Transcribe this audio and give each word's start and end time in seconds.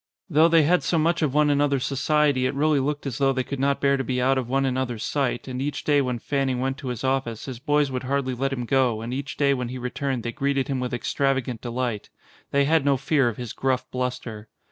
Though 0.31 0.47
they 0.47 0.63
had 0.63 0.81
so 0.81 0.97
much 0.97 1.21
of 1.21 1.35
one 1.35 1.51
an 1.51 1.61
other's 1.61 1.85
society 1.85 2.47
it 2.47 2.55
really 2.55 2.79
looked 2.79 3.05
as 3.05 3.19
though 3.19 3.31
they 3.33 3.43
could 3.43 3.59
not 3.59 3.79
bear 3.79 3.97
to 3.97 4.03
be 4.03 4.19
out 4.19 4.39
of 4.39 4.49
one 4.49 4.65
another's 4.65 5.03
sight, 5.05 5.47
and 5.47 5.61
each 5.61 5.83
day 5.83 6.01
when 6.01 6.17
Fanning 6.17 6.59
went 6.59 6.79
to 6.79 6.87
his 6.87 7.03
office 7.03 7.45
his 7.45 7.59
boys 7.59 7.91
would 7.91 8.01
hardly 8.05 8.33
let 8.33 8.51
him 8.51 8.65
go 8.65 9.01
and 9.01 9.13
each 9.13 9.37
day 9.37 9.53
when 9.53 9.69
he 9.69 9.77
returned 9.77 10.23
they 10.23 10.31
greeted 10.31 10.69
him 10.69 10.79
with 10.79 10.91
extravagant 10.91 11.61
delight. 11.61 12.09
They 12.49 12.65
had 12.65 12.83
no 12.83 12.97
fear 12.97 13.29
of 13.29 13.37
his 13.37 13.53
gruff 13.53 13.91
bluster. 13.91 14.47